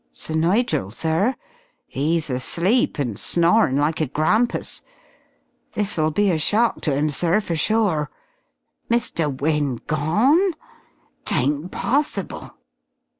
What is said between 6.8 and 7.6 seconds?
to 'im sir, for